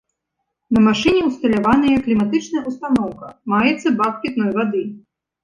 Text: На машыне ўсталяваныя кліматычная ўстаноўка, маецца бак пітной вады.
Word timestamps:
На 0.77 0.81
машыне 0.85 1.19
ўсталяваныя 1.25 1.97
кліматычная 2.07 2.63
ўстаноўка, 2.69 3.27
маецца 3.55 3.95
бак 4.01 4.13
пітной 4.27 4.51
вады. 4.59 4.83